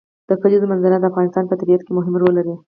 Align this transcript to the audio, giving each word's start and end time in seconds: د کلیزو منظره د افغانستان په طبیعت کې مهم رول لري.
د 0.29 0.31
کلیزو 0.41 0.69
منظره 0.71 0.97
د 0.99 1.05
افغانستان 1.11 1.43
په 1.47 1.55
طبیعت 1.59 1.81
کې 1.83 1.91
مهم 1.97 2.13
رول 2.21 2.33
لري. 2.39 2.53